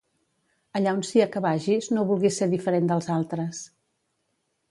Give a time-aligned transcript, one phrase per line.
[0.77, 3.61] Allí on sia que vagis, no vulguis ser diferent dels altres.